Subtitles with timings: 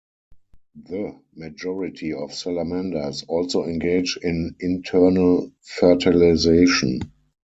[0.81, 7.01] The majority of salamanders also engage in internal fertilisation.